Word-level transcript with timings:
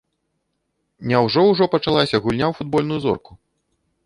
Няўжо 1.11 1.43
ўжо 1.51 1.67
пачалася 1.75 2.21
гульня 2.25 2.45
ў 2.51 2.53
футбольную 2.63 2.99
зорку? 3.05 3.41